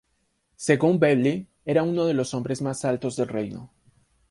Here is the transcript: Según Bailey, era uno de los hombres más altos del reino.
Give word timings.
Según 0.55 0.97
Bailey, 0.99 1.45
era 1.63 1.83
uno 1.83 2.05
de 2.05 2.15
los 2.15 2.33
hombres 2.33 2.63
más 2.63 2.85
altos 2.85 3.15
del 3.17 3.27
reino. 3.27 3.69